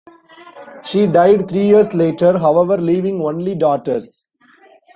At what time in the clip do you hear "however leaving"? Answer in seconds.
2.39-3.21